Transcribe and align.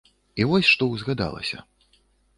І 0.43 0.47
вось 0.51 0.71
што 0.71 0.87
ўзгадалася. 0.93 1.59